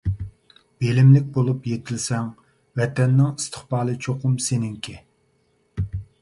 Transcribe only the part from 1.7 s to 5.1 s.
يېتىلسەڭ، ۋەتەننىڭ ئىستىقبالى چوقۇم سېنىڭكى!